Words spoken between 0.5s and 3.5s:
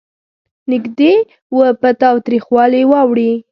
نېږدې و په تاوتریخوالي واوړي.